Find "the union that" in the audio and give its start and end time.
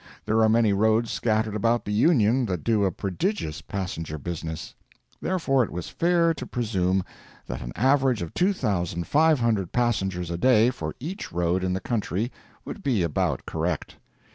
1.85-2.63